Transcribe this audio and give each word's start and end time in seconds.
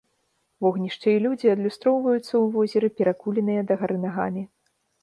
Вогнішча 0.65 1.09
і 1.15 1.19
людзі 1.25 1.51
адлюстроўваюцца 1.55 2.25
ў 2.25 2.43
возеры 2.57 2.87
перакуленыя 2.99 3.61
дагары 3.71 3.97
нагамі. 4.09 4.43